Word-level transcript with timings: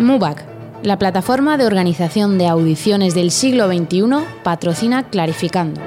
MUBAC, 0.00 0.44
la 0.84 0.96
plataforma 0.96 1.56
de 1.56 1.66
organización 1.66 2.38
de 2.38 2.46
audiciones 2.46 3.14
del 3.14 3.32
siglo 3.32 3.66
XXI, 3.66 4.04
patrocina 4.44 5.02
Clarificando. 5.10 5.80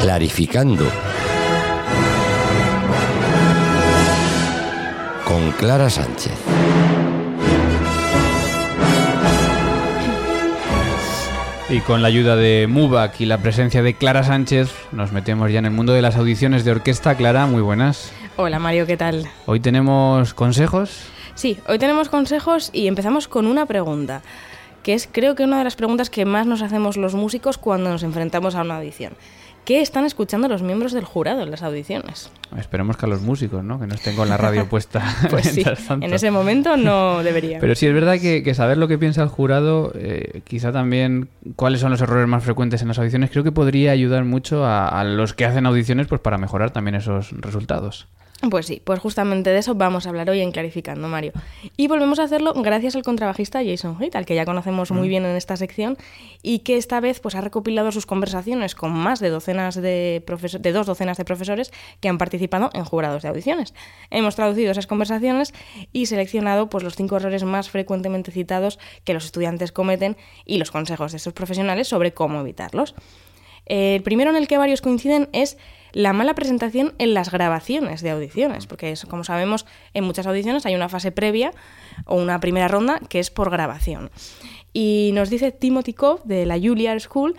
Clarificando. 0.00 0.84
Con 5.24 5.52
Clara 5.52 5.88
Sánchez. 5.88 6.32
Y 11.70 11.80
con 11.80 12.02
la 12.02 12.08
ayuda 12.08 12.34
de 12.34 12.66
MUBAC 12.68 13.20
y 13.20 13.26
la 13.26 13.38
presencia 13.38 13.82
de 13.82 13.94
Clara 13.94 14.24
Sánchez, 14.24 14.72
nos 14.90 15.12
metemos 15.12 15.52
ya 15.52 15.60
en 15.60 15.66
el 15.66 15.70
mundo 15.70 15.92
de 15.92 16.02
las 16.02 16.16
audiciones 16.16 16.64
de 16.64 16.72
orquesta. 16.72 17.14
Clara, 17.14 17.46
muy 17.46 17.62
buenas. 17.62 18.10
Hola 18.40 18.60
Mario, 18.60 18.86
¿qué 18.86 18.96
tal? 18.96 19.24
Hoy 19.46 19.58
tenemos 19.58 20.32
consejos. 20.32 21.08
Sí, 21.34 21.58
hoy 21.66 21.80
tenemos 21.80 22.08
consejos 22.08 22.70
y 22.72 22.86
empezamos 22.86 23.26
con 23.26 23.48
una 23.48 23.66
pregunta, 23.66 24.22
que 24.84 24.94
es 24.94 25.08
creo 25.10 25.34
que 25.34 25.42
una 25.42 25.58
de 25.58 25.64
las 25.64 25.74
preguntas 25.74 26.08
que 26.08 26.24
más 26.24 26.46
nos 26.46 26.62
hacemos 26.62 26.96
los 26.96 27.16
músicos 27.16 27.58
cuando 27.58 27.90
nos 27.90 28.04
enfrentamos 28.04 28.54
a 28.54 28.62
una 28.62 28.76
audición. 28.76 29.14
¿Qué 29.64 29.80
están 29.80 30.04
escuchando 30.04 30.46
los 30.46 30.62
miembros 30.62 30.92
del 30.92 31.04
jurado 31.04 31.42
en 31.42 31.50
las 31.50 31.64
audiciones? 31.64 32.30
Esperemos 32.56 32.96
que 32.96 33.06
a 33.06 33.08
los 33.08 33.22
músicos, 33.22 33.64
¿no? 33.64 33.80
Que 33.80 33.88
no 33.88 33.96
estén 33.96 34.14
con 34.14 34.28
la 34.28 34.36
radio 34.36 34.66
puesta. 34.70 35.02
Pues 35.30 35.46
sí, 35.48 35.64
tanto. 35.64 36.06
en 36.06 36.14
ese 36.14 36.30
momento 36.30 36.76
no 36.76 37.24
debería. 37.24 37.58
Pero 37.58 37.74
sí 37.74 37.88
es 37.88 37.92
verdad 37.92 38.20
que, 38.20 38.44
que 38.44 38.54
saber 38.54 38.78
lo 38.78 38.86
que 38.86 38.98
piensa 38.98 39.20
el 39.24 39.30
jurado, 39.30 39.90
eh, 39.96 40.42
quizá 40.44 40.70
también 40.70 41.28
cuáles 41.56 41.80
son 41.80 41.90
los 41.90 42.00
errores 42.00 42.28
más 42.28 42.44
frecuentes 42.44 42.82
en 42.82 42.88
las 42.88 43.00
audiciones, 43.00 43.32
creo 43.32 43.42
que 43.42 43.50
podría 43.50 43.90
ayudar 43.90 44.24
mucho 44.24 44.64
a, 44.64 44.86
a 44.86 45.02
los 45.02 45.34
que 45.34 45.44
hacen 45.44 45.66
audiciones 45.66 46.06
pues 46.06 46.20
para 46.20 46.38
mejorar 46.38 46.70
también 46.70 46.94
esos 46.94 47.32
resultados. 47.32 48.06
Pues 48.50 48.66
sí, 48.66 48.80
pues 48.84 49.00
justamente 49.00 49.50
de 49.50 49.58
eso 49.58 49.74
vamos 49.74 50.06
a 50.06 50.10
hablar 50.10 50.30
hoy 50.30 50.40
en 50.40 50.52
Clarificando, 50.52 51.08
Mario. 51.08 51.32
Y 51.76 51.88
volvemos 51.88 52.20
a 52.20 52.22
hacerlo 52.22 52.52
gracias 52.54 52.94
al 52.94 53.02
contrabajista 53.02 53.64
Jason 53.64 54.00
Heath, 54.00 54.14
al 54.14 54.26
que 54.26 54.36
ya 54.36 54.44
conocemos 54.44 54.92
muy 54.92 55.08
bien 55.08 55.24
en 55.24 55.34
esta 55.34 55.56
sección, 55.56 55.98
y 56.40 56.60
que 56.60 56.76
esta 56.76 57.00
vez 57.00 57.18
pues, 57.18 57.34
ha 57.34 57.40
recopilado 57.40 57.90
sus 57.90 58.06
conversaciones 58.06 58.76
con 58.76 58.92
más 58.92 59.18
de, 59.18 59.30
docenas 59.30 59.74
de, 59.74 60.22
de 60.60 60.72
dos 60.72 60.86
docenas 60.86 61.16
de 61.16 61.24
profesores 61.24 61.72
que 61.98 62.08
han 62.08 62.16
participado 62.16 62.70
en 62.74 62.84
jurados 62.84 63.24
de 63.24 63.28
audiciones. 63.28 63.74
Hemos 64.10 64.36
traducido 64.36 64.70
esas 64.70 64.86
conversaciones 64.86 65.52
y 65.92 66.06
seleccionado 66.06 66.70
pues, 66.70 66.84
los 66.84 66.94
cinco 66.94 67.16
errores 67.16 67.42
más 67.42 67.70
frecuentemente 67.70 68.30
citados 68.30 68.78
que 69.02 69.14
los 69.14 69.24
estudiantes 69.24 69.72
cometen 69.72 70.16
y 70.44 70.58
los 70.58 70.70
consejos 70.70 71.10
de 71.10 71.16
estos 71.16 71.32
profesionales 71.32 71.88
sobre 71.88 72.14
cómo 72.14 72.40
evitarlos. 72.40 72.94
El 73.66 74.02
primero 74.02 74.30
en 74.30 74.36
el 74.36 74.48
que 74.48 74.58
varios 74.58 74.80
coinciden 74.80 75.28
es 75.32 75.58
la 75.92 76.12
mala 76.12 76.34
presentación 76.34 76.94
en 76.98 77.14
las 77.14 77.30
grabaciones 77.30 78.02
de 78.02 78.10
audiciones, 78.10 78.66
porque 78.66 78.92
es- 78.92 79.04
como 79.06 79.24
sabemos 79.24 79.66
en 79.94 80.04
muchas 80.04 80.26
audiciones 80.26 80.66
hay 80.66 80.74
una 80.74 80.88
fase 80.88 81.12
previa 81.12 81.52
o 82.06 82.16
una 82.16 82.40
primera 82.40 82.68
ronda 82.68 83.00
que 83.08 83.18
es 83.18 83.30
por 83.30 83.50
grabación. 83.50 84.10
Y 84.72 85.10
nos 85.14 85.30
dice 85.30 85.50
Timothy 85.50 85.94
Cobb 85.94 86.22
de 86.24 86.46
la 86.46 86.58
Juilliard 86.58 87.00
School 87.00 87.36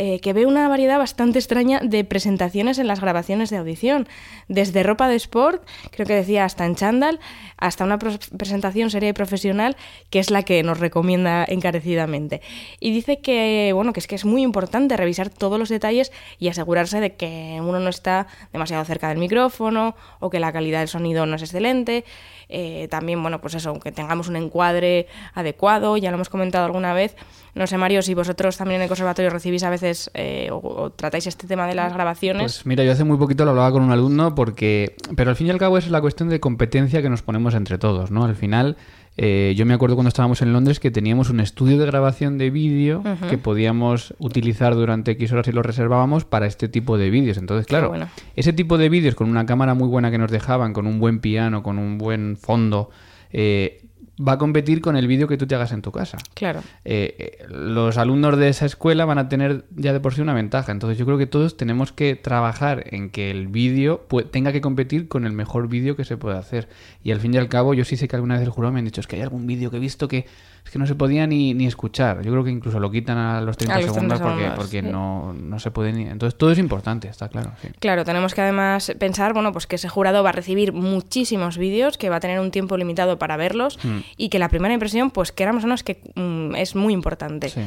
eh, 0.00 0.20
que 0.20 0.32
ve 0.32 0.46
una 0.46 0.68
variedad 0.68 0.96
bastante 0.96 1.40
extraña 1.40 1.80
de 1.82 2.04
presentaciones 2.04 2.78
en 2.78 2.86
las 2.86 3.00
grabaciones 3.00 3.50
de 3.50 3.56
audición, 3.56 4.06
desde 4.46 4.84
ropa 4.84 5.08
de 5.08 5.16
sport, 5.16 5.66
creo 5.90 6.06
que 6.06 6.14
decía 6.14 6.44
hasta 6.44 6.64
en 6.66 6.76
chándal, 6.76 7.18
hasta 7.56 7.82
una 7.82 7.98
presentación 7.98 8.90
seria 8.90 9.08
y 9.08 9.12
profesional, 9.12 9.76
que 10.08 10.20
es 10.20 10.30
la 10.30 10.44
que 10.44 10.62
nos 10.62 10.78
recomienda 10.78 11.44
encarecidamente. 11.48 12.42
Y 12.78 12.92
dice 12.92 13.18
que, 13.18 13.72
bueno, 13.74 13.92
que 13.92 13.98
es 13.98 14.06
que 14.06 14.14
es 14.14 14.24
muy 14.24 14.42
importante 14.42 14.96
revisar 14.96 15.30
todos 15.30 15.58
los 15.58 15.68
detalles 15.68 16.12
y 16.38 16.46
asegurarse 16.46 17.00
de 17.00 17.16
que 17.16 17.58
uno 17.60 17.80
no 17.80 17.88
está 17.88 18.28
demasiado 18.52 18.84
cerca 18.84 19.08
del 19.08 19.18
micrófono 19.18 19.96
o 20.20 20.30
que 20.30 20.38
la 20.38 20.52
calidad 20.52 20.78
del 20.78 20.88
sonido 20.88 21.26
no 21.26 21.34
es 21.34 21.42
excelente. 21.42 22.04
Eh, 22.48 22.88
también, 22.90 23.20
bueno, 23.20 23.40
pues 23.40 23.54
eso, 23.54 23.78
que 23.78 23.92
tengamos 23.92 24.28
un 24.28 24.36
encuadre 24.36 25.06
adecuado, 25.34 25.96
ya 25.96 26.10
lo 26.10 26.16
hemos 26.16 26.28
comentado 26.28 26.64
alguna 26.64 26.94
vez. 26.94 27.14
No 27.54 27.66
sé, 27.66 27.76
Mario, 27.76 28.02
si 28.02 28.14
vosotros 28.14 28.56
también 28.56 28.76
en 28.80 28.82
el 28.82 28.88
conservatorio 28.88 29.30
recibís 29.30 29.62
a 29.64 29.70
veces 29.70 30.10
eh, 30.14 30.48
o, 30.50 30.56
o 30.56 30.90
tratáis 30.90 31.26
este 31.26 31.46
tema 31.46 31.66
de 31.66 31.74
las 31.74 31.92
grabaciones. 31.92 32.42
Pues 32.42 32.66
mira, 32.66 32.84
yo 32.84 32.92
hace 32.92 33.04
muy 33.04 33.18
poquito 33.18 33.44
lo 33.44 33.50
hablaba 33.50 33.72
con 33.72 33.82
un 33.82 33.90
alumno 33.90 34.34
porque... 34.34 34.94
Pero 35.16 35.30
al 35.30 35.36
fin 35.36 35.48
y 35.48 35.50
al 35.50 35.58
cabo 35.58 35.76
es 35.76 35.90
la 35.90 36.00
cuestión 36.00 36.28
de 36.28 36.40
competencia 36.40 37.02
que 37.02 37.10
nos 37.10 37.22
ponemos 37.22 37.54
entre 37.54 37.78
todos, 37.78 38.10
¿no? 38.10 38.24
Al 38.24 38.36
final, 38.36 38.76
eh, 39.20 39.52
yo 39.56 39.66
me 39.66 39.74
acuerdo 39.74 39.96
cuando 39.96 40.08
estábamos 40.08 40.42
en 40.42 40.52
Londres 40.52 40.78
que 40.78 40.92
teníamos 40.92 41.28
un 41.28 41.40
estudio 41.40 41.76
de 41.76 41.86
grabación 41.86 42.38
de 42.38 42.50
vídeo 42.50 43.02
que 43.28 43.36
podíamos 43.36 44.14
utilizar 44.20 44.76
durante 44.76 45.10
X 45.10 45.32
horas 45.32 45.48
y 45.48 45.52
lo 45.52 45.64
reservábamos 45.64 46.24
para 46.24 46.46
este 46.46 46.68
tipo 46.68 46.96
de 46.96 47.10
vídeos. 47.10 47.36
Entonces, 47.36 47.66
claro, 47.66 47.88
bueno. 47.88 48.08
ese 48.36 48.52
tipo 48.52 48.78
de 48.78 48.88
vídeos 48.88 49.16
con 49.16 49.28
una 49.28 49.44
cámara 49.44 49.74
muy 49.74 49.88
buena 49.88 50.12
que 50.12 50.18
nos 50.18 50.30
dejaban, 50.30 50.72
con 50.72 50.86
un 50.86 51.00
buen 51.00 51.18
piano, 51.18 51.64
con 51.64 51.78
un 51.78 51.98
buen 51.98 52.36
fondo... 52.36 52.90
eh, 53.32 53.82
va 54.20 54.32
a 54.32 54.38
competir 54.38 54.80
con 54.80 54.96
el 54.96 55.06
vídeo 55.06 55.28
que 55.28 55.36
tú 55.36 55.46
te 55.46 55.54
hagas 55.54 55.72
en 55.72 55.82
tu 55.82 55.92
casa 55.92 56.18
Claro. 56.34 56.60
eh, 56.84 57.14
eh, 57.40 57.44
los 57.48 57.98
alumnos 57.98 58.36
de 58.36 58.48
esa 58.48 58.66
escuela 58.66 59.04
van 59.04 59.18
a 59.18 59.28
tener 59.28 59.64
ya 59.76 59.92
de 59.92 60.00
por 60.00 60.14
sí 60.14 60.20
una 60.20 60.34
ventaja. 60.34 60.72
Entonces 60.72 60.98
yo 60.98 61.06
creo 61.06 61.18
que 61.18 61.26
todos 61.26 61.56
tenemos 61.56 61.92
que 61.92 62.16
trabajar 62.16 62.84
en 62.86 63.10
que 63.10 63.30
el 63.30 63.48
vídeo 63.48 64.06
tenga 64.30 64.52
que 64.52 64.60
competir 64.60 65.08
con 65.08 65.24
el 65.26 65.32
mejor 65.32 65.68
vídeo 65.68 65.96
que 65.96 66.04
se 66.04 66.16
puede 66.16 66.36
hacer. 66.36 66.68
Y 67.02 67.12
al 67.12 67.20
fin 67.20 67.32
y 67.34 67.36
al 67.38 67.48
cabo 67.48 67.74
yo 67.74 67.84
sí 67.84 67.96
sé 67.96 68.08
que 68.08 68.16
alguna 68.16 68.34
vez 68.34 68.42
el 68.42 68.50
jurado 68.50 68.72
me 68.72 68.80
han 68.80 68.84
dicho 68.84 69.00
es 69.00 69.06
que 69.06 69.16
hay 69.16 69.22
algún 69.22 69.46
vídeo 69.46 69.70
que 69.70 69.76
he 69.76 69.80
visto 69.80 70.08
que 70.08 70.26
es 70.64 70.72
que 70.72 70.78
no 70.78 70.86
se 70.86 70.94
podía 70.96 71.26
ni, 71.26 71.54
ni 71.54 71.66
escuchar. 71.66 72.22
Yo 72.22 72.30
creo 72.30 72.44
que 72.44 72.50
incluso 72.50 72.78
lo 72.78 72.90
quitan 72.90 73.16
a 73.16 73.40
los 73.40 73.56
30 73.56 73.74
A 73.74 73.80
los 73.80 73.92
30 73.92 73.94
segundos 73.94 74.20
porque, 74.20 74.42
segundos, 74.42 74.58
porque 74.58 74.80
sí. 74.82 74.88
no, 74.90 75.32
no 75.32 75.58
se 75.58 75.70
puede 75.70 75.92
ni... 75.92 76.02
Entonces 76.02 76.36
todo 76.36 76.50
es 76.52 76.58
importante, 76.58 77.08
está 77.08 77.28
claro. 77.28 77.52
sí. 77.62 77.68
Claro, 77.78 78.04
tenemos 78.04 78.34
que 78.34 78.42
además 78.42 78.92
pensar, 78.98 79.32
bueno, 79.32 79.52
pues 79.52 79.66
que 79.66 79.76
ese 79.76 79.88
jurado 79.88 80.22
va 80.22 80.28
a 80.28 80.32
recibir 80.32 80.72
muchísimos 80.74 81.56
vídeos, 81.56 81.96
que 81.96 82.10
va 82.10 82.16
a 82.16 82.20
tener 82.20 82.38
un 82.40 82.50
tiempo 82.50 82.76
limitado 82.76 83.18
para 83.18 83.36
verlos 83.36 83.78
Mm. 83.82 83.98
Y 84.16 84.28
que 84.28 84.38
la 84.38 84.48
primera 84.48 84.74
impresión, 84.74 85.10
pues 85.10 85.32
queramos 85.32 85.64
o 85.64 85.66
no, 85.66 85.74
es 85.74 85.82
que 85.82 86.00
mm, 86.14 86.54
es 86.56 86.74
muy 86.74 86.92
importante. 86.92 87.48
Sí. 87.48 87.60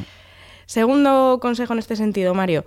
Segundo 0.66 1.38
consejo 1.40 1.72
en 1.72 1.78
este 1.78 1.96
sentido, 1.96 2.34
Mario. 2.34 2.64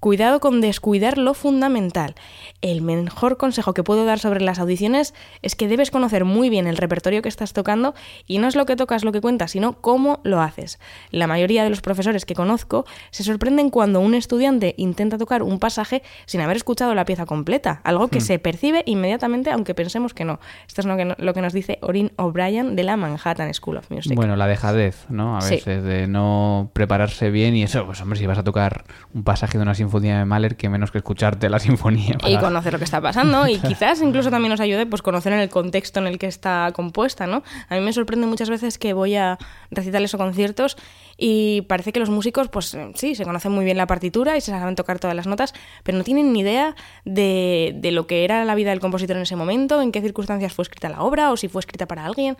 Cuidado 0.00 0.38
con 0.38 0.60
descuidar 0.60 1.18
lo 1.18 1.34
fundamental. 1.34 2.14
El 2.62 2.82
mejor 2.82 3.36
consejo 3.36 3.74
que 3.74 3.82
puedo 3.82 4.04
dar 4.04 4.20
sobre 4.20 4.40
las 4.40 4.60
audiciones 4.60 5.12
es 5.42 5.56
que 5.56 5.66
debes 5.66 5.90
conocer 5.90 6.24
muy 6.24 6.50
bien 6.50 6.68
el 6.68 6.76
repertorio 6.76 7.20
que 7.20 7.28
estás 7.28 7.52
tocando 7.52 7.94
y 8.26 8.38
no 8.38 8.46
es 8.46 8.54
lo 8.54 8.64
que 8.64 8.76
tocas 8.76 9.02
lo 9.02 9.10
que 9.10 9.20
cuentas, 9.20 9.50
sino 9.50 9.72
cómo 9.80 10.20
lo 10.22 10.40
haces. 10.40 10.78
La 11.10 11.26
mayoría 11.26 11.64
de 11.64 11.70
los 11.70 11.80
profesores 11.80 12.24
que 12.24 12.34
conozco 12.34 12.84
se 13.10 13.24
sorprenden 13.24 13.70
cuando 13.70 13.98
un 13.98 14.14
estudiante 14.14 14.74
intenta 14.76 15.18
tocar 15.18 15.42
un 15.42 15.58
pasaje 15.58 16.04
sin 16.26 16.42
haber 16.42 16.56
escuchado 16.56 16.94
la 16.94 17.04
pieza 17.04 17.26
completa, 17.26 17.80
algo 17.82 18.06
que 18.06 18.20
se 18.20 18.38
percibe 18.38 18.84
inmediatamente 18.86 19.50
aunque 19.50 19.74
pensemos 19.74 20.14
que 20.14 20.24
no. 20.24 20.38
Esto 20.68 20.80
es 20.80 20.86
lo 20.86 20.96
que, 20.96 21.06
no- 21.06 21.16
lo 21.18 21.34
que 21.34 21.42
nos 21.42 21.52
dice 21.52 21.80
Orin 21.82 22.12
O'Brien 22.16 22.76
de 22.76 22.84
la 22.84 22.96
Manhattan 22.96 23.52
School 23.52 23.78
of 23.78 23.90
Music. 23.90 24.14
Bueno, 24.14 24.36
la 24.36 24.46
dejadez, 24.46 25.06
¿no? 25.08 25.36
A 25.36 25.40
Sí. 25.40 25.56
veces 25.56 25.82
de 25.82 26.06
no 26.06 26.70
prepararse 26.72 27.30
bien 27.30 27.56
y 27.56 27.64
eso, 27.64 27.84
pues 27.84 28.00
hombre, 28.00 28.16
si 28.16 28.26
vas 28.26 28.38
a 28.38 28.44
tocar 28.44 28.84
un 29.12 29.24
pasaje 29.24 29.58
de 29.58 29.62
una 29.62 29.74
sinfonía 29.74 29.87
de 29.88 30.24
Mahler, 30.24 30.56
que 30.56 30.68
menos 30.68 30.90
que 30.90 30.98
escucharte 30.98 31.48
la 31.48 31.58
sinfonía. 31.58 32.16
y 32.26 32.36
conocer 32.36 32.72
lo 32.72 32.78
que 32.78 32.84
está 32.84 33.00
pasando 33.00 33.46
y 33.48 33.58
quizás 33.68 34.00
incluso 34.02 34.30
también 34.30 34.50
nos 34.50 34.60
ayude 34.60 34.86
pues 34.86 35.02
conocer 35.02 35.32
en 35.32 35.40
el 35.40 35.48
contexto 35.48 36.00
en 36.00 36.06
el 36.06 36.18
que 36.18 36.26
está 36.26 36.70
compuesta, 36.74 37.26
¿no? 37.26 37.42
A 37.68 37.74
mí 37.74 37.80
me 37.80 37.92
sorprende 37.92 38.26
muchas 38.26 38.50
veces 38.50 38.78
que 38.78 38.92
voy 38.92 39.16
a 39.16 39.38
recitales 39.70 40.12
o 40.14 40.18
conciertos 40.18 40.76
y 41.16 41.62
parece 41.62 41.92
que 41.92 42.00
los 42.00 42.10
músicos 42.10 42.48
pues 42.48 42.76
sí, 42.94 43.14
se 43.14 43.24
conocen 43.24 43.52
muy 43.52 43.64
bien 43.64 43.76
la 43.76 43.86
partitura 43.86 44.36
y 44.36 44.40
se 44.40 44.50
saben 44.52 44.74
tocar 44.76 44.98
todas 44.98 45.16
las 45.16 45.26
notas, 45.26 45.52
pero 45.82 45.98
no 45.98 46.04
tienen 46.04 46.32
ni 46.32 46.40
idea 46.40 46.76
de, 47.04 47.72
de 47.76 47.90
lo 47.92 48.06
que 48.06 48.24
era 48.24 48.44
la 48.44 48.54
vida 48.54 48.70
del 48.70 48.80
compositor 48.80 49.16
en 49.16 49.22
ese 49.22 49.36
momento, 49.36 49.80
en 49.82 49.92
qué 49.92 50.00
circunstancias 50.00 50.52
fue 50.52 50.62
escrita 50.62 50.88
la 50.88 51.00
obra 51.02 51.32
o 51.32 51.36
si 51.36 51.48
fue 51.48 51.60
escrita 51.60 51.86
para 51.86 52.04
alguien. 52.04 52.36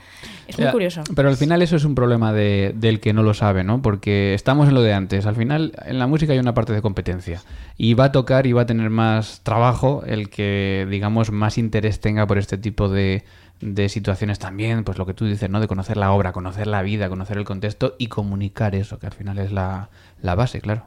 Es 0.46 0.56
muy 0.58 0.66
Ya, 0.66 0.72
curioso. 0.72 1.02
Pero 1.14 1.28
al 1.28 1.36
final 1.36 1.62
eso 1.62 1.76
es 1.76 1.84
un 1.84 1.94
problema 1.94 2.32
de- 2.32 2.72
del 2.76 3.00
que 3.00 3.12
no 3.12 3.22
lo 3.22 3.34
sabe, 3.34 3.64
¿no? 3.64 3.82
Porque 3.82 4.34
estamos 4.34 4.68
en 4.68 4.74
lo 4.74 4.82
de 4.82 4.92
antes. 4.92 5.26
Al 5.26 5.36
final 5.36 5.72
en 5.86 5.98
la 5.98 6.06
música 6.06 6.32
hay 6.32 6.38
una 6.38 6.54
parte 6.54 6.72
de 6.72 6.82
competencia. 6.82 7.37
Y 7.76 7.94
va 7.94 8.04
a 8.04 8.12
tocar 8.12 8.46
y 8.46 8.52
va 8.52 8.62
a 8.62 8.66
tener 8.66 8.90
más 8.90 9.40
trabajo 9.42 10.02
el 10.06 10.30
que, 10.30 10.86
digamos, 10.90 11.30
más 11.30 11.58
interés 11.58 12.00
tenga 12.00 12.26
por 12.26 12.38
este 12.38 12.58
tipo 12.58 12.88
de, 12.88 13.24
de 13.60 13.88
situaciones 13.88 14.38
también. 14.38 14.84
Pues 14.84 14.98
lo 14.98 15.06
que 15.06 15.14
tú 15.14 15.26
dices, 15.26 15.48
¿no? 15.48 15.60
De 15.60 15.68
conocer 15.68 15.96
la 15.96 16.12
obra, 16.12 16.32
conocer 16.32 16.66
la 16.66 16.82
vida, 16.82 17.08
conocer 17.08 17.38
el 17.38 17.44
contexto 17.44 17.94
y 17.98 18.08
comunicar 18.08 18.74
eso, 18.74 18.98
que 18.98 19.06
al 19.06 19.12
final 19.12 19.38
es 19.38 19.52
la, 19.52 19.90
la 20.20 20.34
base, 20.34 20.60
claro. 20.60 20.84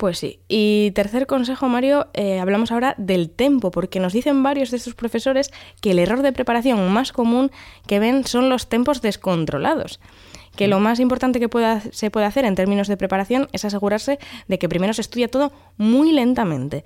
Pues 0.00 0.18
sí. 0.18 0.40
Y 0.48 0.92
tercer 0.92 1.26
consejo, 1.26 1.68
Mario, 1.68 2.08
eh, 2.14 2.40
hablamos 2.40 2.72
ahora 2.72 2.94
del 2.96 3.28
tempo, 3.28 3.70
porque 3.70 4.00
nos 4.00 4.14
dicen 4.14 4.42
varios 4.42 4.70
de 4.70 4.78
estos 4.78 4.94
profesores 4.94 5.50
que 5.82 5.90
el 5.90 5.98
error 5.98 6.22
de 6.22 6.32
preparación 6.32 6.90
más 6.90 7.12
común 7.12 7.50
que 7.86 7.98
ven 7.98 8.24
son 8.24 8.48
los 8.48 8.70
tempos 8.70 9.02
descontrolados. 9.02 10.00
Que 10.56 10.68
lo 10.68 10.80
más 10.80 11.00
importante 11.00 11.40
que 11.40 11.48
pueda, 11.48 11.80
se 11.92 12.10
puede 12.10 12.26
hacer 12.26 12.44
en 12.44 12.54
términos 12.54 12.88
de 12.88 12.96
preparación 12.96 13.48
es 13.52 13.64
asegurarse 13.64 14.18
de 14.48 14.58
que 14.58 14.68
primero 14.68 14.92
se 14.92 15.00
estudia 15.00 15.28
todo 15.28 15.52
muy 15.76 16.12
lentamente, 16.12 16.84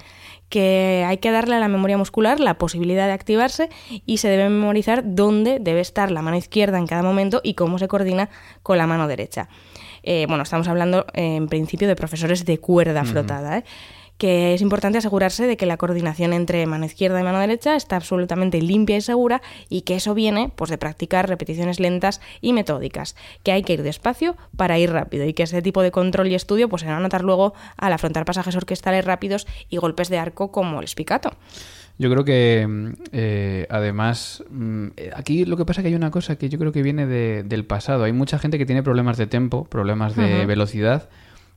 que 0.48 1.04
hay 1.06 1.18
que 1.18 1.30
darle 1.30 1.56
a 1.56 1.60
la 1.60 1.68
memoria 1.68 1.98
muscular 1.98 2.40
la 2.40 2.54
posibilidad 2.54 3.06
de 3.06 3.12
activarse 3.12 3.70
y 4.06 4.18
se 4.18 4.28
debe 4.28 4.48
memorizar 4.48 5.02
dónde 5.04 5.58
debe 5.60 5.80
estar 5.80 6.10
la 6.10 6.22
mano 6.22 6.36
izquierda 6.36 6.78
en 6.78 6.86
cada 6.86 7.02
momento 7.02 7.40
y 7.42 7.54
cómo 7.54 7.78
se 7.78 7.88
coordina 7.88 8.28
con 8.62 8.78
la 8.78 8.86
mano 8.86 9.08
derecha. 9.08 9.48
Eh, 10.02 10.26
bueno, 10.28 10.42
estamos 10.42 10.68
hablando 10.68 11.06
eh, 11.14 11.36
en 11.36 11.48
principio 11.48 11.88
de 11.88 11.96
profesores 11.96 12.44
de 12.44 12.58
cuerda 12.58 13.04
frotada, 13.04 13.58
¿eh? 13.58 13.64
Que 14.18 14.54
es 14.54 14.62
importante 14.62 14.98
asegurarse 14.98 15.46
de 15.46 15.56
que 15.56 15.66
la 15.66 15.76
coordinación 15.76 16.32
entre 16.32 16.64
mano 16.66 16.86
izquierda 16.86 17.20
y 17.20 17.24
mano 17.24 17.40
derecha 17.40 17.76
está 17.76 17.96
absolutamente 17.96 18.60
limpia 18.62 18.96
y 18.96 19.00
segura 19.00 19.42
y 19.68 19.82
que 19.82 19.96
eso 19.96 20.14
viene 20.14 20.52
pues, 20.54 20.70
de 20.70 20.78
practicar 20.78 21.28
repeticiones 21.28 21.80
lentas 21.80 22.20
y 22.40 22.52
metódicas, 22.52 23.16
que 23.42 23.52
hay 23.52 23.62
que 23.62 23.74
ir 23.74 23.82
despacio 23.82 24.36
para 24.56 24.78
ir 24.78 24.90
rápido 24.90 25.26
y 25.26 25.32
que 25.32 25.42
ese 25.42 25.62
tipo 25.62 25.82
de 25.82 25.90
control 25.90 26.28
y 26.28 26.34
estudio 26.34 26.68
pues, 26.68 26.82
se 26.82 26.88
va 26.88 26.96
a 26.96 27.00
notar 27.00 27.22
luego 27.22 27.54
al 27.76 27.92
afrontar 27.92 28.24
pasajes 28.24 28.56
orquestales 28.56 29.04
rápidos 29.04 29.46
y 29.68 29.78
golpes 29.78 30.08
de 30.08 30.18
arco 30.18 30.52
como 30.52 30.80
el 30.80 30.88
spicato. 30.88 31.32
Yo 31.96 32.10
creo 32.10 32.24
que 32.24 32.66
mm, 32.68 32.92
eh, 33.12 33.66
además 33.70 34.42
mm, 34.50 34.88
aquí 35.14 35.44
lo 35.44 35.56
que 35.56 35.64
pasa 35.64 35.80
es 35.80 35.84
que 35.84 35.88
hay 35.88 35.94
una 35.94 36.10
cosa 36.10 36.36
que 36.36 36.48
yo 36.48 36.58
creo 36.58 36.72
que 36.72 36.82
viene 36.82 37.06
del 37.06 37.64
pasado. 37.64 38.04
Hay 38.04 38.12
mucha 38.12 38.38
gente 38.38 38.58
que 38.58 38.66
tiene 38.66 38.82
problemas 38.82 39.16
de 39.16 39.26
tempo, 39.26 39.64
problemas 39.64 40.16
de 40.16 40.46
velocidad, 40.46 41.08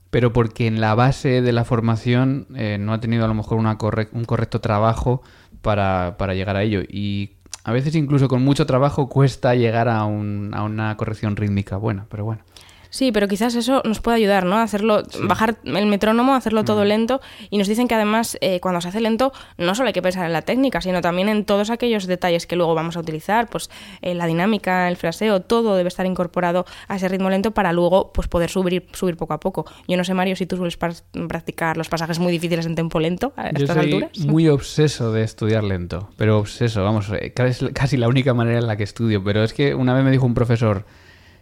pero 0.09 0.33
porque 0.33 0.67
en 0.67 0.81
la 0.81 0.95
base 0.95 1.41
de 1.41 1.51
la 1.51 1.65
formación 1.65 2.47
eh, 2.55 2.77
no 2.79 2.93
ha 2.93 2.99
tenido 2.99 3.25
a 3.25 3.27
lo 3.27 3.33
mejor 3.33 3.57
una 3.57 3.77
un 4.11 4.25
correcto 4.25 4.61
trabajo 4.61 5.21
para, 5.61 6.15
para, 6.17 6.33
llegar 6.33 6.55
a 6.55 6.63
ello. 6.63 6.81
Y 6.87 7.31
a 7.63 7.73
veces 7.73 7.95
incluso 7.95 8.27
con 8.27 8.41
mucho 8.43 8.65
trabajo 8.65 9.09
cuesta 9.09 9.55
llegar 9.55 9.89
a, 9.89 10.05
un, 10.05 10.51
a 10.53 10.63
una 10.63 10.95
corrección 10.97 11.35
rítmica 11.35 11.77
buena, 11.77 12.05
pero 12.09 12.25
bueno. 12.25 12.41
Sí, 12.89 13.11
pero 13.11 13.27
quizás 13.27 13.55
eso 13.55 13.81
nos 13.85 13.99
puede 14.01 14.17
ayudar, 14.17 14.45
¿no? 14.45 14.57
hacerlo, 14.57 15.03
bajar 15.23 15.57
el 15.63 15.85
metrónomo, 15.85 16.35
hacerlo 16.35 16.63
todo 16.63 16.83
mm. 16.83 16.87
lento. 16.87 17.21
Y 17.49 17.57
nos 17.57 17.67
dicen 17.67 17.87
que 17.87 17.95
además, 17.95 18.37
eh, 18.41 18.59
cuando 18.59 18.81
se 18.81 18.89
hace 18.89 19.01
lento, 19.01 19.33
no 19.57 19.75
solo 19.75 19.87
hay 19.87 19.93
que 19.93 20.01
pensar 20.01 20.25
en 20.25 20.33
la 20.33 20.41
técnica, 20.41 20.81
sino 20.81 21.01
también 21.01 21.29
en 21.29 21.45
todos 21.45 21.69
aquellos 21.69 22.07
detalles 22.07 22.47
que 22.47 22.55
luego 22.55 22.75
vamos 22.75 22.97
a 22.97 22.99
utilizar, 22.99 23.49
pues 23.49 23.69
eh, 24.01 24.13
la 24.13 24.25
dinámica, 24.25 24.87
el 24.87 24.97
fraseo, 24.97 25.41
todo 25.41 25.75
debe 25.75 25.87
estar 25.89 26.05
incorporado 26.05 26.65
a 26.87 26.95
ese 26.95 27.07
ritmo 27.07 27.29
lento 27.29 27.51
para 27.51 27.73
luego 27.73 28.11
pues 28.13 28.27
poder 28.27 28.49
subir, 28.49 28.87
subir 28.93 29.17
poco 29.17 29.33
a 29.33 29.39
poco. 29.39 29.65
Yo 29.87 29.97
no 29.97 30.03
sé, 30.03 30.13
Mario, 30.13 30.35
si 30.35 30.45
tú 30.45 30.57
sueles 30.57 30.77
practicar 30.77 31.77
los 31.77 31.89
pasajes 31.89 32.19
muy 32.19 32.31
difíciles 32.31 32.65
en 32.65 32.75
tempo 32.75 32.99
lento 32.99 33.33
a 33.35 33.51
Yo 33.51 33.65
estas 33.65 33.77
soy 33.77 34.09
Muy 34.27 34.47
obseso 34.47 35.11
de 35.11 35.23
estudiar 35.23 35.63
lento, 35.63 36.09
pero 36.17 36.39
obseso, 36.39 36.83
vamos, 36.83 37.11
eh, 37.11 37.33
casi 37.33 37.97
la 37.97 38.07
única 38.07 38.33
manera 38.33 38.59
en 38.59 38.67
la 38.67 38.77
que 38.77 38.83
estudio. 38.83 39.23
Pero 39.23 39.43
es 39.43 39.53
que 39.53 39.75
una 39.75 39.93
vez 39.93 40.03
me 40.03 40.11
dijo 40.11 40.25
un 40.25 40.33
profesor 40.33 40.85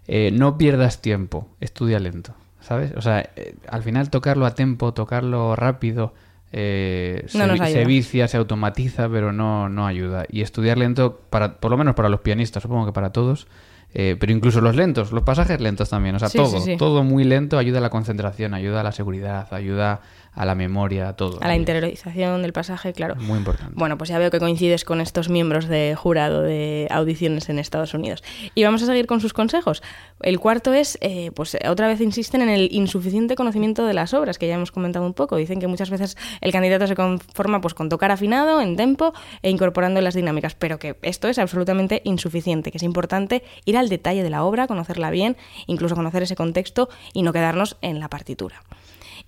eh, 0.07 0.31
no 0.31 0.57
pierdas 0.57 1.02
tiempo, 1.02 1.48
estudia 1.60 2.00
lento, 2.00 2.34
¿sabes? 2.62 2.94
O 2.96 3.02
sea, 3.02 3.30
eh, 3.36 3.56
al 3.68 3.84
final 3.84 4.10
tocarlo 4.10 4.46
a 4.46 4.54
tiempo, 4.54 4.94
tocarlo 4.94 5.56
rápido, 5.56 6.13
eh, 6.52 7.25
se, 7.28 7.86
vicia, 7.86 8.28
se 8.28 8.38
automatiza, 8.38 9.10
pero 9.10 9.34
no, 9.34 9.68
no 9.68 9.88
ayuda. 9.88 10.25
Y 10.30 10.42
estudiar 10.42 10.78
lento, 10.78 11.22
para, 11.30 11.57
por 11.57 11.72
lo 11.72 11.78
menos 11.78 11.96
para 11.96 12.10
los 12.10 12.22
pianistas, 12.22 12.63
supongo 12.63 12.86
que 12.86 12.92
para 12.92 13.12
todos, 13.12 13.48
pero 13.94 14.34
incluso 14.34 14.60
los 14.60 14.75
lentos, 14.75 15.13
los 15.13 15.24
pasajes 15.24 15.62
lentos 15.62 15.90
también, 15.90 16.16
o 16.16 16.19
sea, 16.19 16.28
todo, 16.28 16.62
todo 16.78 17.04
muy 17.06 17.24
lento 17.24 17.58
ayuda 17.58 17.78
a 17.78 17.81
la 17.81 17.90
concentración, 17.90 18.54
ayuda 18.54 18.81
a 18.81 18.84
la 18.84 18.92
seguridad, 18.92 19.48
ayuda 19.54 20.01
a 20.36 20.46
la 20.46 20.54
memoria, 20.54 21.10
a 21.10 21.16
todo. 21.16 21.40
A 21.42 21.48
la 21.48 21.56
interiorización 21.56 22.42
del 22.42 22.54
pasaje, 22.54 22.94
claro. 22.94 23.16
Muy 23.16 23.38
importante. 23.38 23.74
Bueno, 23.76 23.98
pues 23.98 24.10
ya 24.10 24.20
veo 24.20 24.30
que 24.30 24.40
coincides 24.40 24.84
con 24.84 25.02
estos 25.02 25.30
miembros 25.30 25.68
de 25.68 25.96
jurado 25.96 26.42
de 26.42 26.88
audiciones 26.92 27.50
en 27.50 27.58
Estados 27.58 27.94
Unidos. 27.94 28.24
Y 28.54 28.64
vamos 28.64 28.84
a 28.84 28.86
seguir 28.86 29.08
con 29.08 29.22
sus 29.22 29.34
consejos. 29.34 29.82
El 30.22 30.40
cuarto 30.40 30.74
es, 30.74 30.98
eh, 31.02 31.32
pues 31.34 31.58
otra 31.68 31.88
vez 31.88 32.02
insisten 32.02 32.42
en 32.42 32.50
el 32.50 32.68
insuficiente 32.72 33.36
conocimiento 33.36 33.86
de 33.86 33.94
las 33.94 34.14
obras, 34.14 34.38
que 34.38 34.48
ya 34.48 34.56
hemos 34.56 34.72
comentado 34.72 35.06
un 35.06 35.14
poco. 35.14 35.38
Dicen 35.38 35.60
que 35.60 35.68
muchas 35.68 35.90
veces 35.90 36.18
el 36.42 36.52
candidato 36.52 36.86
se 36.88 36.96
conforma 36.96 37.62
pues 37.62 37.74
con 37.74 37.90
tocar 37.90 38.12
afinado, 38.12 38.60
en 38.62 38.76
tempo 38.76 39.14
e 39.42 39.50
incorporando 39.50 40.02
las 40.02 40.16
dinámicas, 40.16 40.56
pero 40.56 40.80
que 40.80 40.98
esto 41.02 41.30
es 41.30 41.40
absolutamente 41.40 42.02
insuficiente, 42.04 42.72
que 42.72 42.78
es 42.78 42.84
importante 42.84 43.44
ir 43.64 43.78
al 43.78 43.90
detalle 43.90 44.24
de 44.24 44.30
la 44.30 44.44
obra, 44.44 44.68
conocerla 44.68 45.12
bien, 45.12 45.38
incluso 45.68 45.96
conocer 45.96 46.24
ese 46.24 46.36
contexto 46.36 46.90
y 47.14 47.24
no 47.24 47.32
quedarnos 47.32 47.78
en 47.82 48.00
la 48.00 48.10
partitura. 48.10 48.62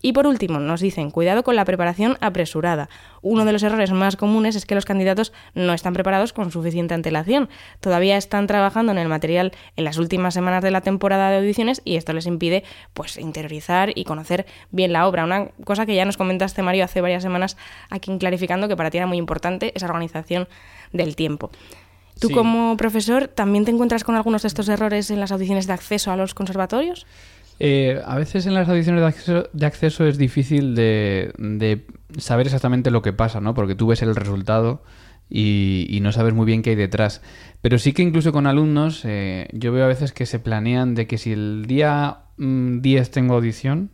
Y 0.02 0.14
por 0.14 0.28
último, 0.28 0.60
nos 0.60 0.80
dicen, 0.80 1.10
cuidado 1.10 1.44
con 1.44 1.56
la 1.56 1.66
preparación 1.66 2.18
apresurada. 2.22 2.88
Uno 3.22 3.46
de 3.46 3.52
los 3.52 3.64
errores 3.64 3.92
más 3.92 4.16
comunes 4.16 4.56
es 4.56 4.66
que 4.66 4.76
los 4.76 4.86
candidatos 4.86 5.34
no 5.56 5.74
están 5.74 5.94
preparados 5.94 6.34
con 6.34 6.52
suficiente 6.52 6.94
antelación. 6.94 7.50
Todavía 7.80 8.16
están 8.16 8.46
trabajando 8.46 8.92
en 8.92 9.00
el 9.00 9.08
material 9.08 9.54
en 9.76 9.84
las 9.84 9.98
últimas 9.98 10.36
semanas 10.36 10.64
de 10.64 10.70
la 10.70 10.82
temporada 10.82 11.32
de 11.32 11.38
audiciones 11.38 11.82
y 11.84 11.96
esto 11.96 12.14
les 12.14 12.28
impide 12.28 12.64
pues 12.94 13.18
interiorizar 13.18 13.92
y 13.96 14.04
conocer 14.04 14.46
bien 14.72 14.94
la 14.94 15.08
obra. 15.08 15.24
Una 15.24 15.48
cosa 15.64 15.88
que 15.88 15.96
ya 15.96 16.06
nos 16.06 16.18
comentaste, 16.18 16.62
Mario, 16.62 16.86
hace 16.86 17.02
varias 17.02 17.24
semanas 17.24 17.58
aquí 17.90 18.12
en 18.12 18.20
Clarificando, 18.20 18.68
que 18.68 18.78
para 18.78 18.92
ti 18.92 18.98
era 18.98 19.08
muy 19.08 19.18
importante, 19.18 19.72
esa 19.76 19.88
organización 19.88 20.48
del 20.94 21.16
tiempo. 21.16 21.50
¿Tú 22.20 22.32
como 22.32 22.76
profesor 22.78 23.28
también 23.28 23.66
te 23.66 23.72
encuentras 23.72 24.04
con 24.04 24.16
algunos 24.16 24.42
de 24.42 24.48
estos 24.48 24.70
errores 24.70 25.12
en 25.12 25.20
las 25.20 25.32
audiciones 25.32 25.68
de 25.68 25.74
acceso 25.74 26.12
a 26.12 26.18
los 26.18 26.34
conservatorios? 26.34 27.06
Eh, 27.60 28.02
a 28.06 28.16
veces 28.18 28.46
en 28.46 28.54
las 28.54 28.70
audiciones 28.70 29.02
de 29.54 29.66
acceso, 29.66 30.06
es 30.06 30.18
difícil 30.18 30.76
de, 30.76 31.86
saber 32.18 32.48
exactamente 32.48 32.92
lo 32.92 33.02
que 33.02 33.14
pasa, 33.14 33.42
¿no? 33.42 33.54
Porque 33.54 33.76
tú 33.76 33.88
ves 33.88 34.02
el 34.02 34.16
resultado 34.16 34.84
y, 35.30 36.00
no 36.02 36.12
sabes 36.12 36.34
muy 36.34 36.46
bien 36.46 36.62
qué 36.62 36.72
hay 36.72 36.76
detrás. 36.76 37.22
Pero 37.62 37.80
sí 37.80 37.94
que 37.94 38.04
incluso 38.04 38.32
con 38.32 38.48
alumnos, 38.48 39.02
eh, 39.06 39.48
yo 39.54 39.72
veo 39.72 39.86
a 39.86 39.88
veces 39.88 40.12
que 40.12 40.26
se 40.26 40.40
planean 40.40 40.96
de 40.96 41.08
que 41.08 41.18
si 41.18 41.32
el 41.34 41.66
día 41.66 42.20
10 42.38 42.38
mm, 42.38 43.12
tengo 43.12 43.36
audición, 43.36 43.92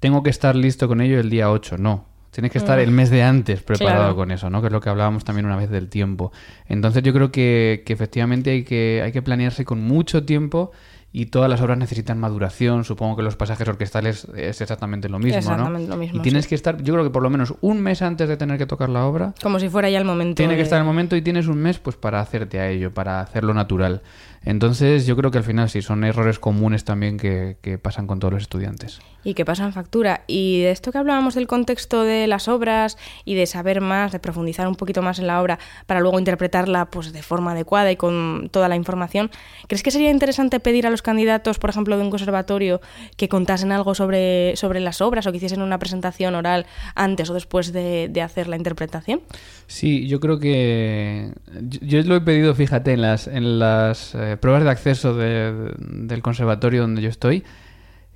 tengo 0.00 0.22
que 0.22 0.30
estar 0.30 0.56
listo 0.56 0.88
con 0.88 1.00
ello 1.00 1.20
el 1.20 1.30
día 1.30 1.50
8. 1.50 1.78
No, 1.78 2.08
Tienes 2.30 2.52
que 2.52 2.58
estar 2.58 2.78
el 2.78 2.92
mes 2.92 3.10
de 3.10 3.22
antes 3.22 3.62
preparado 3.62 4.14
con 4.14 4.30
eso, 4.30 4.50
¿no? 4.50 4.60
Que 4.60 4.68
es 4.68 4.72
lo 4.72 4.80
que 4.80 4.90
hablábamos 4.90 5.24
también 5.24 5.46
una 5.46 5.56
vez 5.56 5.70
del 5.70 5.88
tiempo. 5.88 6.30
Entonces 6.66 7.02
yo 7.02 7.12
creo 7.12 7.32
que, 7.32 7.82
que 7.84 7.92
efectivamente 7.92 8.50
hay 8.50 8.64
que, 8.64 9.00
hay 9.02 9.12
que 9.12 9.22
planearse 9.22 9.64
con 9.64 9.80
mucho 9.80 10.24
tiempo 10.24 10.70
y 11.12 11.26
todas 11.26 11.48
las 11.48 11.60
obras 11.60 11.78
necesitan 11.78 12.18
maduración. 12.18 12.84
Supongo 12.84 13.16
que 13.16 13.22
los 13.22 13.36
pasajes 13.36 13.66
orquestales 13.66 14.26
es 14.36 14.60
exactamente 14.60 15.08
lo 15.08 15.18
mismo, 15.18 15.38
exactamente 15.38 15.88
Lo 15.88 15.96
mismo, 15.96 16.18
y 16.18 16.22
tienes 16.22 16.46
que 16.46 16.54
estar, 16.54 16.82
yo 16.82 16.94
creo 16.94 17.04
que 17.04 17.10
por 17.10 17.22
lo 17.22 17.30
menos 17.30 17.54
un 17.60 17.80
mes 17.80 18.02
antes 18.02 18.28
de 18.28 18.36
tener 18.36 18.58
que 18.58 18.66
tocar 18.66 18.88
la 18.88 19.06
obra. 19.06 19.34
Como 19.42 19.58
si 19.58 19.68
fuera 19.68 19.88
ya 19.90 19.98
el 19.98 20.04
momento. 20.04 20.36
Tiene 20.36 20.56
que 20.56 20.62
estar 20.62 20.78
el 20.78 20.84
momento 20.84 21.16
y 21.16 21.22
tienes 21.22 21.46
un 21.46 21.58
mes 21.58 21.78
pues 21.78 21.96
para 21.96 22.20
hacerte 22.20 22.60
a 22.60 22.68
ello, 22.68 22.92
para 22.92 23.20
hacerlo 23.20 23.54
natural. 23.54 24.02
Entonces 24.44 25.06
yo 25.06 25.16
creo 25.16 25.30
que 25.30 25.38
al 25.38 25.44
final 25.44 25.68
sí, 25.68 25.82
son 25.82 26.04
errores 26.04 26.38
comunes 26.38 26.84
también 26.84 27.18
que, 27.18 27.56
pasan 27.82 28.06
con 28.06 28.18
todos 28.18 28.34
los 28.34 28.42
estudiantes. 28.42 29.00
Y 29.24 29.34
que 29.34 29.44
pasan 29.44 29.72
factura. 29.72 30.22
Y 30.26 30.62
de 30.62 30.70
esto 30.70 30.92
que 30.92 30.98
hablábamos 30.98 31.34
del 31.34 31.46
contexto 31.46 32.02
de 32.02 32.26
las 32.26 32.48
obras 32.48 32.96
y 33.24 33.34
de 33.34 33.46
saber 33.46 33.80
más, 33.80 34.12
de 34.12 34.20
profundizar 34.20 34.68
un 34.68 34.76
poquito 34.76 35.02
más 35.02 35.18
en 35.18 35.26
la 35.26 35.42
obra 35.42 35.58
para 35.86 36.00
luego 36.00 36.18
interpretarla 36.18 36.86
pues 36.86 37.12
de 37.12 37.22
forma 37.22 37.52
adecuada 37.52 37.90
y 37.90 37.96
con 37.96 38.48
toda 38.50 38.68
la 38.68 38.76
información, 38.76 39.30
¿crees 39.66 39.82
que 39.82 39.90
sería 39.90 40.10
interesante 40.10 40.60
pedir 40.60 40.86
a 40.86 40.90
los 40.90 40.97
candidatos, 41.02 41.58
por 41.58 41.70
ejemplo, 41.70 41.96
de 41.96 42.02
un 42.02 42.10
conservatorio, 42.10 42.80
que 43.16 43.28
contasen 43.28 43.72
algo 43.72 43.94
sobre, 43.94 44.56
sobre 44.56 44.80
las 44.80 45.00
obras 45.00 45.26
o 45.26 45.30
que 45.30 45.38
hiciesen 45.38 45.62
una 45.62 45.78
presentación 45.78 46.34
oral 46.34 46.66
antes 46.94 47.30
o 47.30 47.34
después 47.34 47.72
de, 47.72 48.10
hacer 48.22 48.48
la 48.48 48.56
interpretación? 48.56 49.20
Sí, 49.66 50.08
yo 50.08 50.18
creo 50.18 50.38
que 50.40 51.32
yo, 51.60 52.02
lo 52.02 52.16
he 52.16 52.20
pedido, 52.20 52.54
fíjate, 52.54 52.92
en 52.92 53.02
las, 53.02 53.28
en 53.28 53.58
las 53.58 54.14
eh, 54.14 54.36
pruebas 54.40 54.64
de 54.64 54.70
acceso 54.70 55.14
del 55.14 56.20
conservatorio 56.22 56.82
donde 56.82 57.00
yo 57.00 57.08
estoy, 57.08 57.44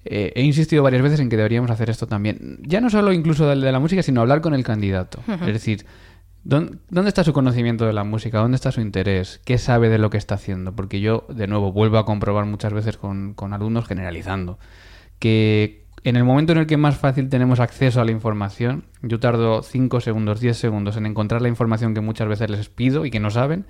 eh, 0.04 0.32
he 0.34 0.42
insistido 0.42 0.82
varias 0.82 1.02
veces 1.02 1.20
en 1.20 1.28
que 1.28 1.36
deberíamos 1.36 1.70
hacer 1.70 1.88
esto 1.88 2.06
también. 2.06 2.58
Ya 2.62 2.80
no 2.80 2.90
solo 2.90 3.12
incluso 3.12 3.48
de, 3.48 3.56
la 3.56 3.78
música, 3.78 4.02
sino 4.02 4.20
hablar 4.20 4.40
con 4.40 4.54
el 4.54 4.64
candidato. 4.64 5.20
Es 5.28 5.52
decir, 5.52 5.86
¿dónde, 6.44 7.08
está 7.08 7.24
su 7.24 7.32
conocimiento 7.32 7.86
de 7.86 7.92
la 7.92 8.04
música? 8.04 8.38
¿Dónde 8.38 8.56
está 8.56 8.72
su 8.72 8.80
interés? 8.80 9.40
¿Qué 9.44 9.58
sabe 9.58 9.88
de 9.88 9.98
lo 9.98 10.10
que 10.10 10.18
está 10.18 10.36
haciendo? 10.36 10.74
Porque 10.74 11.00
yo, 11.00 11.24
de 11.28 11.46
nuevo, 11.46 11.72
vuelvo 11.72 11.98
a 11.98 12.04
comprobar 12.04 12.46
muchas 12.46 12.72
veces 12.72 12.96
con, 12.96 13.34
con 13.34 13.52
alumnos 13.52 13.86
generalizando 13.86 14.58
que 15.18 15.82
en 16.04 16.16
el 16.16 16.24
momento 16.24 16.52
en 16.52 16.58
el 16.58 16.66
que 16.66 16.76
más 16.76 16.96
fácil 16.96 17.28
tenemos 17.28 17.60
acceso 17.60 18.00
a 18.00 18.04
la 18.04 18.10
información, 18.10 18.86
yo 19.02 19.20
tardo 19.20 19.62
5 19.62 20.00
segundos, 20.00 20.40
10 20.40 20.56
segundos 20.56 20.96
en 20.96 21.06
encontrar 21.06 21.42
la 21.42 21.48
información 21.48 21.94
que 21.94 22.00
muchas 22.00 22.26
veces 22.26 22.50
les 22.50 22.68
pido 22.68 23.06
y 23.06 23.10
que 23.10 23.20
no 23.20 23.30
saben, 23.30 23.66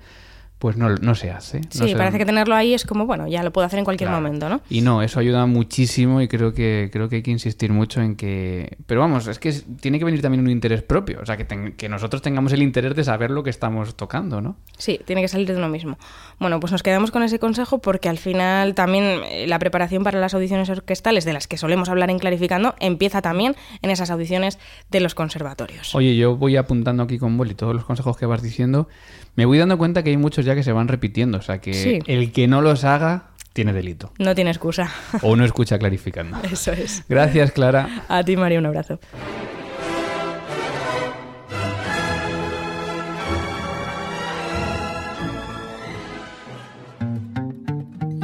pues 0.63 0.77
no, 0.77 0.87
no 0.95 1.13
se 1.13 1.29
hace. 1.29 1.59
sí, 1.71 1.93
parece 1.93 2.17
que 2.17 2.25
tenerlo 2.25 2.55
ahí 2.55 2.73
es 2.73 2.85
como, 2.85 3.05
bueno, 3.05 3.27
ya 3.27 3.43
lo 3.43 3.51
puedo 3.51 3.67
hacer 3.67 3.79
en 3.79 3.83
cualquier 3.83 4.09
momento, 4.09 4.47
¿no? 4.47 4.61
Y 4.69 4.79
no, 4.79 5.01
eso 5.01 5.19
ayuda 5.19 5.45
muchísimo 5.45 6.21
y 6.21 6.29
creo 6.29 6.53
que, 6.53 6.89
creo 6.89 7.09
que 7.09 7.17
hay 7.17 7.21
que 7.21 7.31
insistir 7.31 7.73
mucho 7.73 7.99
en 7.99 8.15
que... 8.15 8.77
Pero 8.85 9.01
vamos, 9.01 9.27
es 9.27 9.39
que 9.39 9.51
tiene 9.81 9.99
que 9.99 10.05
venir 10.05 10.21
también 10.21 10.41
un 10.41 10.49
interés 10.49 10.81
propio, 10.81 11.19
o 11.21 11.25
sea, 11.25 11.35
que, 11.35 11.73
que 11.75 11.89
nosotros 11.89 12.21
tengamos 12.21 12.53
el 12.53 12.63
interés 12.63 12.95
de 12.95 13.03
saber 13.03 13.29
lo 13.29 13.43
que 13.43 13.49
estamos 13.49 13.97
tocando, 13.97 14.39
¿no? 14.39 14.55
Sí, 14.77 15.01
tiene 15.03 15.21
que 15.21 15.27
salir 15.27 15.53
de 15.53 15.59
lo 15.59 15.67
mismo. 15.67 15.97
Bueno, 16.39 16.61
pues 16.61 16.71
nos 16.71 16.81
quedamos 16.81 17.11
con 17.11 17.23
ese 17.23 17.39
consejo 17.39 17.79
porque 17.79 18.07
al 18.07 18.17
final 18.17 18.73
también 18.73 19.03
eh, 19.03 19.47
la 19.47 19.59
preparación 19.59 20.05
para 20.05 20.17
las 20.21 20.33
audiciones 20.33 20.69
orquestales, 20.69 21.25
de 21.25 21.33
las 21.33 21.45
que 21.45 21.57
solemos 21.57 21.89
hablar 21.89 22.09
en 22.09 22.19
Clarificando, 22.19 22.73
empieza 22.79 23.21
también 23.21 23.57
en 23.81 23.89
esas 23.89 24.11
audiciones 24.11 24.59
de 24.89 25.01
los 25.01 25.13
conservatorios. 25.13 25.93
Oye, 25.93 26.15
yo 26.15 26.37
voy 26.37 26.55
apuntando 26.55 27.03
aquí 27.03 27.19
con 27.19 27.37
boli 27.37 27.53
todos 27.53 27.75
los 27.75 27.83
consejos 27.83 28.15
que 28.15 28.25
vas 28.25 28.41
diciendo 28.41 28.87
me 29.35 29.45
voy 29.45 29.57
dando 29.57 29.77
cuenta 29.77 30.03
que 30.03 30.11
hay 30.11 30.17
muchos 30.17 30.45
ya 30.45 30.52
que 30.55 30.63
se 30.63 30.71
van 30.71 30.87
repitiendo. 30.87 31.37
O 31.37 31.41
sea, 31.41 31.59
que 31.59 32.01
el 32.05 32.31
que 32.31 32.47
no 32.47 32.61
los 32.61 32.83
haga 32.83 33.29
tiene 33.53 33.73
delito. 33.73 34.11
No 34.17 34.35
tiene 34.35 34.49
excusa. 34.49 34.89
O 35.21 35.35
no 35.35 35.45
escucha 35.45 35.77
clarificando. 35.77 36.37
Eso 36.51 36.71
es. 36.71 37.03
Gracias, 37.07 37.51
Clara. 37.51 38.03
A 38.07 38.23
ti, 38.23 38.35
María, 38.35 38.59
un 38.59 38.65
abrazo. 38.65 38.99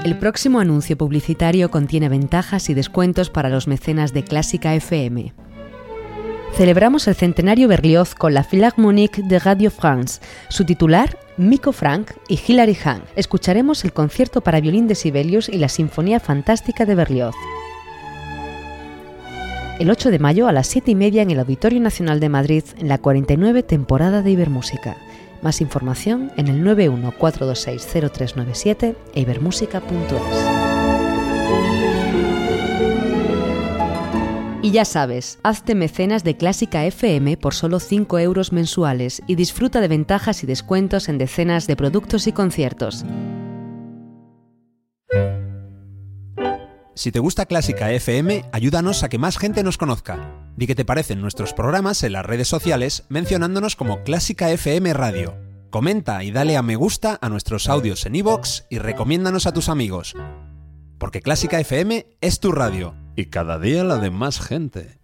El 0.04 0.18
próximo 0.18 0.60
anuncio 0.60 0.98
publicitario 0.98 1.70
contiene 1.70 2.10
ventajas 2.10 2.70
y 2.70 2.74
descuentos 2.74 3.30
para 3.30 3.50
los 3.50 3.68
mecenas 3.68 4.12
de 4.12 4.24
Clásica 4.24 4.74
FM. 4.74 5.34
Celebramos 6.56 7.08
el 7.08 7.16
centenario 7.16 7.68
Berlioz 7.68 8.16
con 8.16 8.34
la 8.34 8.44
Philharmonique 8.44 9.22
de 9.22 9.38
Radio 9.40 9.70
France. 9.70 10.20
Su 10.48 10.66
titular, 10.66 11.20
Miko 11.40 11.72
Frank 11.72 12.12
y 12.28 12.38
Hilary 12.46 12.78
Hahn. 12.84 13.02
Escucharemos 13.16 13.86
el 13.86 13.94
concierto 13.94 14.42
para 14.42 14.60
violín 14.60 14.90
de 14.90 14.96
Sibelius 14.96 15.48
y 15.48 15.58
la 15.58 15.70
Sinfonía 15.70 16.20
Fantástica 16.20 16.86
de 16.86 16.96
Berlioz. 16.96 17.34
El 19.80 19.90
8 19.90 20.12
de 20.12 20.20
mayo 20.20 20.50
a 20.50 20.52
las 20.52 20.68
7 20.68 20.92
y 20.92 20.96
media 20.96 21.22
en 21.22 21.32
el 21.32 21.40
Auditorio 21.40 21.80
Nacional 21.80 22.20
de 22.20 22.28
Madrid, 22.28 22.66
en 22.78 22.90
la 22.90 22.98
49 22.98 23.64
temporada 23.64 24.22
de 24.22 24.32
Ibermúsica. 24.32 24.98
Más 25.42 25.62
información 25.62 26.34
en 26.36 26.50
el 26.50 26.62
914260397 26.66 28.96
e 29.14 29.22
ibermúsica.es. 29.22 30.59
Y 34.70 34.74
ya 34.74 34.86
sabes, 34.86 35.40
hazte 35.42 35.74
mecenas 35.74 36.24
de 36.24 36.38
Clásica 36.38 36.86
FM 36.86 37.38
por 37.38 37.56
solo 37.56 37.80
5 37.80 38.20
euros 38.20 38.52
mensuales 38.52 39.24
y 39.26 39.34
disfruta 39.34 39.82
de 39.82 39.88
ventajas 39.88 40.44
y 40.44 40.46
descuentos 40.46 41.10
en 41.10 41.18
decenas 41.18 41.66
de 41.66 41.76
productos 41.76 42.28
y 42.28 42.34
conciertos. 42.34 43.04
Si 46.94 47.12
te 47.12 47.18
gusta 47.18 47.48
Clásica 47.48 47.92
FM, 47.92 48.46
ayúdanos 48.52 49.02
a 49.02 49.10
que 49.10 49.18
más 49.18 49.40
gente 49.40 49.64
nos 49.64 49.80
conozca. 49.80 50.36
Di 50.56 50.68
que 50.68 50.76
te 50.76 50.86
parecen 50.86 51.20
nuestros 51.20 51.54
programas 51.54 52.04
en 52.04 52.12
las 52.12 52.28
redes 52.28 52.48
sociales 52.48 53.06
mencionándonos 53.10 53.76
como 53.76 54.04
Clásica 54.04 54.52
FM 54.52 54.94
Radio. 54.94 55.36
Comenta 55.72 56.24
y 56.24 56.30
dale 56.30 56.58
a 56.58 56.62
me 56.62 56.76
gusta 56.76 57.18
a 57.24 57.30
nuestros 57.30 57.70
audios 57.70 58.06
en 58.06 58.14
iVoox 58.14 58.66
y 58.70 58.78
recomiéndanos 58.78 59.48
a 59.48 59.52
tus 59.52 59.68
amigos. 59.68 60.14
Porque 61.00 61.22
Clásica 61.22 61.60
FM 61.60 62.06
es 62.22 62.40
tu 62.40 62.52
radio 62.52 62.99
y 63.16 63.26
cada 63.26 63.60
día 63.60 63.84
la 63.84 63.98
de 63.98 64.12
más 64.12 64.40
gente. 64.40 64.99